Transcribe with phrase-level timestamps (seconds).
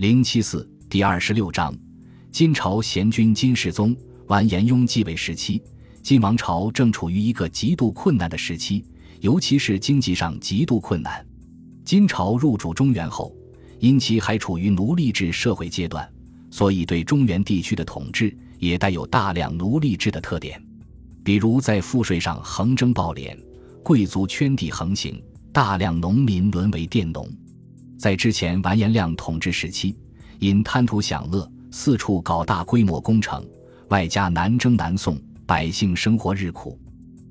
[0.00, 1.76] 零七四第二十六章，
[2.32, 3.94] 金朝贤君金世宗
[4.28, 5.62] 完颜雍继位时期，
[6.02, 8.82] 金王朝正处于一个极度困难的时期，
[9.20, 11.22] 尤其是经济上极度困难。
[11.84, 13.36] 金朝入主中原后，
[13.78, 16.10] 因其还处于奴隶制社会阶段，
[16.50, 20.58] 所以对中原地区的统治也带有大量奴隶制的特点，
[21.22, 23.38] 比如在赋税上横征暴敛，
[23.82, 25.22] 贵族圈地横行，
[25.52, 27.30] 大量农民沦为佃农。
[28.00, 29.94] 在之前完颜亮统治时期，
[30.38, 33.46] 因贪图享乐，四处搞大规模工程，
[33.90, 36.80] 外加南征南宋，百姓生活日苦。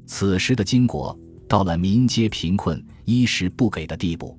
[0.05, 4.37] 此时的金国到了民皆贫困、衣食不给的地步。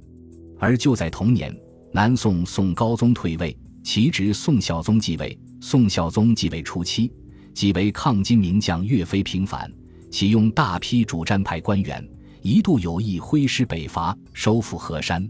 [0.60, 1.52] 而就在同年，
[1.92, 5.36] 南宋宋高宗退位，其侄宋孝宗继位。
[5.60, 7.12] 宋孝宗继位初期，
[7.52, 9.68] 即为抗金名将岳飞平反，
[10.12, 12.08] 启用大批主战派官员，
[12.40, 15.28] 一度有意挥师北伐，收复河山。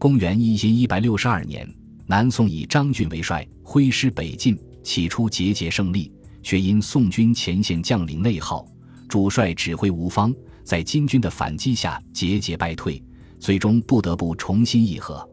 [0.00, 1.70] 公元一千一百六十二年，
[2.06, 6.10] 南宋以张俊为帅，挥师北进，起初节节胜利，
[6.42, 8.66] 却因宋军前线将领内耗，
[9.06, 13.02] 主帅指挥无方，在金军的反击下节节败退，
[13.38, 15.28] 最终不得不重新议和。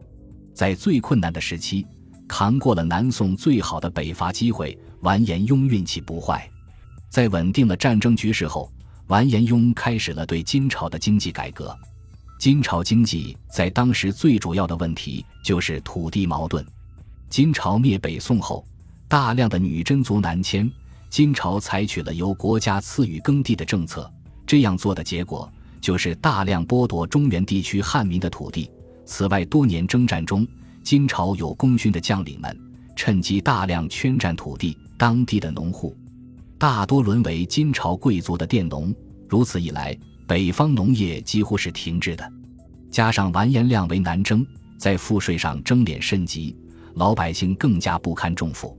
[0.52, 1.86] 在最困难的时期，
[2.28, 6.46] 扛过了南宋最好的北伐机会，完颜雍运气不坏。
[7.08, 8.70] 在稳定了战争局势后，
[9.06, 11.74] 完颜雍开始了对金朝的经济改革。
[12.38, 16.64] 金朝经济在当时最主要的问题就是土地矛盾。
[17.28, 18.64] 金朝灭北宋后，
[19.08, 20.70] 大量的女真族南迁，
[21.10, 24.08] 金朝采取了由国家赐予耕地的政策。
[24.46, 28.70] 这样做的结果就是大量剥夺中原地区汉民的土地。
[29.04, 30.46] 此外，多年征战中，
[30.84, 32.56] 金朝有功勋的将领们
[32.94, 35.96] 趁机大量圈占土地，当地的农户
[36.56, 38.94] 大多沦为金朝贵族的佃农。
[39.28, 39.98] 如此一来，
[40.28, 42.32] 北方农业几乎是停滞的，
[42.90, 46.54] 加上完颜亮为南征，在赋税上征敛甚急，
[46.96, 48.76] 老百姓更加不堪重负。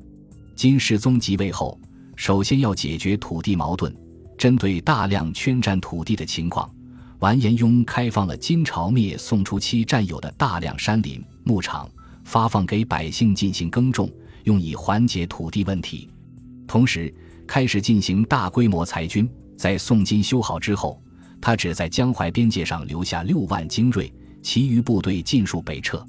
[0.56, 1.76] 金世宗即位后，
[2.16, 3.92] 首先要解决土地矛盾。
[4.38, 6.72] 针对大量圈占土地的情况，
[7.18, 11.90] 完颜雍开放了金朝灭宋初期占有的大量山林、牧场，
[12.26, 14.08] 发放给百姓进行耕种，
[14.44, 16.08] 用以缓解土地问题。
[16.68, 17.12] 同时，
[17.48, 19.28] 开始进行大规模裁军。
[19.58, 21.02] 在宋金修好之后。
[21.42, 24.12] 他只在江淮边界上留下六万精锐，
[24.42, 26.06] 其余部队尽数北撤。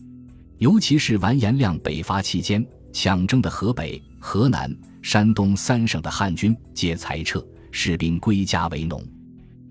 [0.59, 9.03] 尤其是完颜亮北伐期间，抢征的河北、河南、山东三省的汉军皆裁撤，士兵归家为农。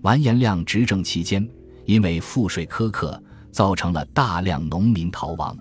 [0.02, 1.46] 完颜亮执政期间，
[1.84, 3.22] 因为赋税苛刻，
[3.52, 5.56] 造成了大量农民逃亡。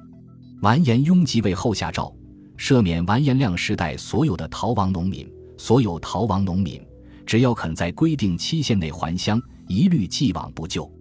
[0.61, 2.11] 完颜雍即位后下诏，
[2.57, 6.81] 赦免完颜亮时代所有的逃亡农民，所有逃亡农民
[7.25, 9.41] 只要肯在规定期限内还乡。
[9.69, 10.91] 一律既往不咎。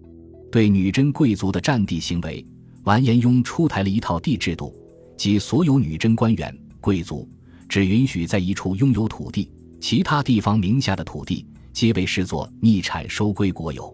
[0.51, 2.45] 对女真贵族的占地行为，
[2.83, 4.73] 完颜雍出台了一套地制度，
[5.17, 7.27] 即所有女真官员、贵族
[7.67, 13.93] 只允许在一处拥有土地，其他地方名下的土地皆被视作逆产收归国有。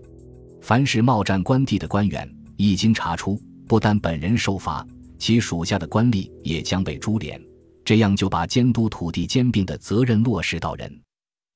[0.62, 4.86] 凡是冒占官地的官员，一经查出，不但本人受罚，
[5.18, 7.42] 其属下的官吏也将被株连。
[7.84, 11.02] 这样就把监督土地兼并的责任落实到人。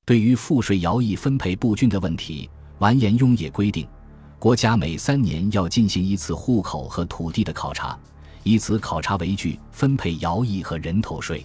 [0.06, 2.48] 对于赋税徭役分配不均的问题，
[2.80, 3.86] 完颜雍也规定，
[4.38, 7.96] 国家每三年要进行一次户口和土地的考察，
[8.42, 11.44] 以此考察为据分配徭役和人头税。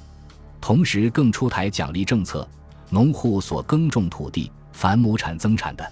[0.61, 2.47] 同时，更出台奖励政策，
[2.89, 5.85] 农户所耕种土地凡亩产增产的，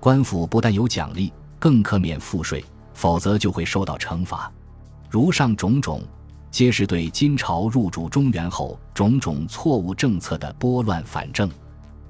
[0.00, 2.64] 官府不但有奖励，更可免赋税，
[2.94, 4.50] 否则就会受到惩罚。
[5.10, 6.02] 如上种种，
[6.50, 11.50] 皆是对金朝入主中原后种种错误政策的拨乱反正。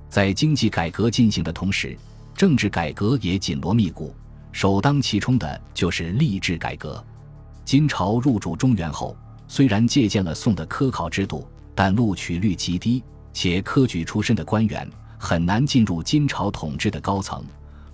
[0.09, 1.99] 在经济改革进行的同时，
[2.41, 4.15] 政治改革也紧锣密鼓，
[4.51, 7.05] 首当其冲的就是吏治改革。
[7.67, 9.15] 金朝入主中原后，
[9.47, 17.45] 虽然借鉴了宋的科考制度，但录取率极低，且科举出身的官员很难进入金朝统治的高层，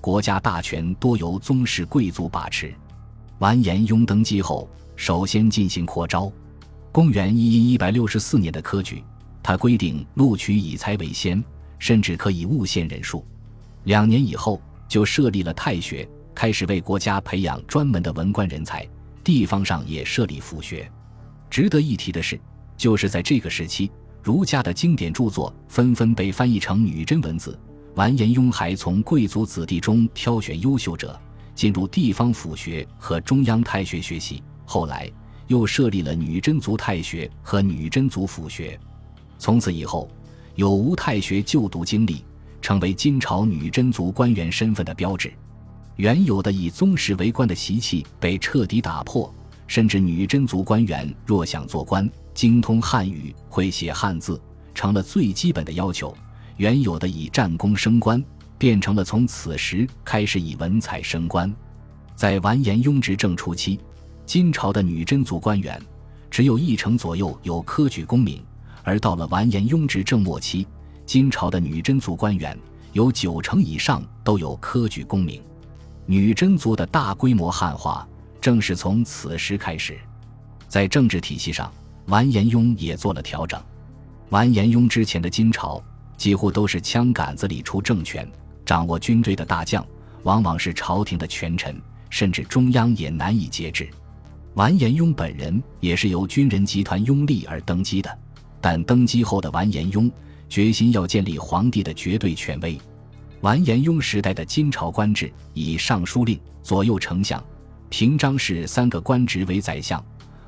[0.00, 2.72] 国家大权多由宗室贵族把持。
[3.40, 6.30] 完颜雍登基后，首先进行扩招。
[6.92, 9.02] 公元一一一百六十四年的科举，
[9.42, 11.42] 他规定录取以才为先，
[11.80, 13.26] 甚至可以误限人数。
[13.86, 18.84] 两年以后，就设立了太学，开始为国家培养专门的文官人才。
[19.22, 20.90] 地方上也设立府学。
[21.48, 22.38] 值得一提的是，
[22.76, 23.88] 就是在这个时期，
[24.24, 27.56] 儒家的经典著作纷纷被翻译成女真文字。
[27.94, 31.16] 完颜雍还从贵族子弟中挑选优秀者，
[31.54, 34.42] 进入地方府学和中央太学学习。
[34.64, 35.08] 后来
[35.46, 38.76] 又设立了女真族太学和女真族府学。
[39.38, 40.10] 从此以后，
[40.56, 42.24] 有无太学就读经历。
[42.66, 45.32] 成为金朝女真族官员身份的标志，
[45.94, 49.32] 原有的以宗室为官的习气被彻底打破，
[49.68, 54.42] 甚至女真族官员若想做官，精通汉语、会写汉字，
[54.74, 56.12] 成了最基本的要求。
[56.56, 58.20] 原有的以战功升官，
[58.58, 61.54] 变成了从此时开始以文采升官。
[62.16, 63.78] 在完颜雍执政初期，
[64.24, 65.80] 金朝的女真族官员
[66.28, 68.42] 只有一成左右有科举功名，
[68.82, 70.66] 而到了完颜雍执政末期，
[71.06, 72.58] 金朝的女真族官员
[72.92, 75.40] 有九成以上都有科举功名。
[76.04, 78.06] 女真族的大规模汉化
[78.40, 79.96] 正是从此时开始。
[80.68, 81.72] 在政治体系上，
[82.06, 83.62] 完颜雍也做了调整。
[84.30, 85.82] 完颜雍之前的金朝
[86.16, 88.28] 几乎都是枪杆子里出政权，
[88.64, 89.86] 掌握军队的大将
[90.24, 91.80] 往往是朝廷的权臣。
[92.08, 93.88] 甚至中央也难以节制。
[94.54, 98.18] 完颜雍本人也是由军人集团拥立而登基的，
[98.60, 100.10] 但登基后的完颜雍
[100.48, 102.78] 决心要建立皇帝的绝对权威。
[103.42, 107.42] 完颜雍时代的金朝官制以尚书令、左右丞相、
[107.88, 110.04] 平章事三个官职为宰相，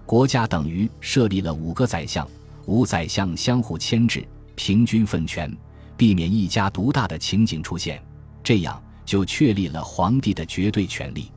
[0.06, 2.28] 国家等于设立了五个宰相，
[2.66, 5.54] 五宰相相互牵制，平均分权，
[5.96, 8.02] 避免一家独大的情景出现。
[8.42, 11.30] 这样就确立了皇帝的绝对权力。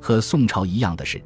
[0.00, 1.22] 和宋朝一样的是，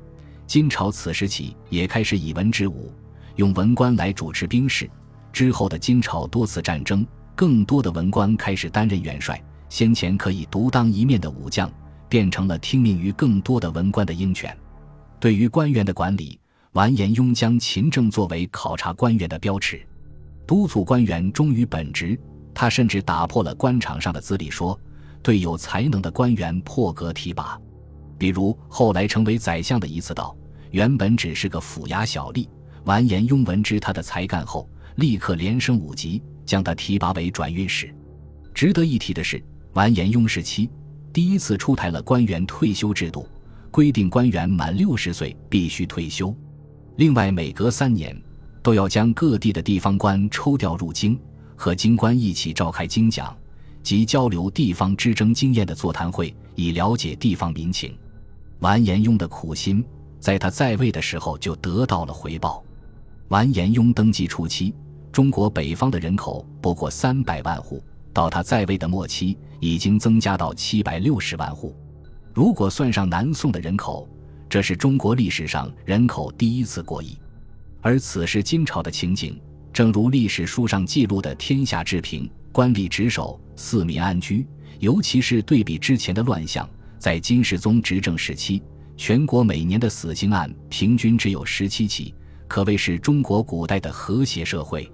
[0.46, 2.92] 金朝此时起也开始以文治武，
[3.36, 4.90] 用文官来主持兵事。
[5.32, 9.42] 之后的金朝多次战争，更多的文官开始担任元帅。
[9.68, 11.70] 先前可以独当一面的武将，
[12.08, 14.56] 变成了听命于更多的文官的鹰犬。
[15.20, 16.40] 对于官员的管理，
[16.72, 19.80] 完颜雍将勤政作为考察官员的标尺，
[20.46, 22.18] 督促官员忠于本职。
[22.52, 24.78] 他甚至打破了官场上的资历说，
[25.22, 27.56] 对有才能的官员破格提拔。
[28.18, 30.36] 比如后来成为宰相的一次道，
[30.72, 32.48] 原本只是个府衙小吏，
[32.84, 37.94] 完颜雍闻知他的才干后，立刻连升五级，将他提拔为转运使。
[38.52, 39.42] 值得一提的是，
[39.72, 40.68] 完颜雍时期
[41.12, 43.28] 第一次出台了官员退休制度，
[43.70, 46.34] 规定官员满六十岁必须退休。
[46.96, 48.14] 另外，每隔三年
[48.62, 51.18] 都要将各地的地方官抽调入京，
[51.56, 53.34] 和京官一起召开京讲
[53.82, 57.96] 及交流地方之争经验的座谈会，以了解地方民情。
[58.58, 59.82] 完颜雍的苦心，
[60.18, 62.62] 在他在位的时候就得到了回报。
[63.30, 64.74] 完颜雍登基初期，
[65.12, 67.80] 中国北方的人口不过三百万户，
[68.12, 71.72] 到他在位的末期，已经增加到七百六十万户。
[72.34, 74.08] 如果算上南宋的人口，
[74.48, 77.16] 这是中国历史上人口第一次过亿。
[77.80, 79.40] 而此时金朝的情景，
[79.72, 84.44] 正如历史书上记录的：天下治平，官吏职守，四民安居。
[84.80, 86.68] 尤其是对比之前的乱象。
[86.98, 88.60] 在金世宗执政时期，
[88.96, 92.12] 全国每年的死刑案平均只有十七起，
[92.50, 94.90] 可谓是中国古代的和谐社会。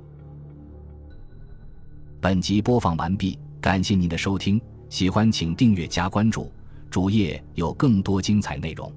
[2.21, 4.61] 本集播放完毕，感谢您的收听，
[4.91, 6.53] 喜欢请订阅加关注，
[6.91, 8.93] 主页有更多精彩内容。